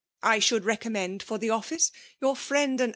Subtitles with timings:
[0.23, 1.91] I ahoald recommend for the office
[2.23, 2.89] yonr fiiend and a!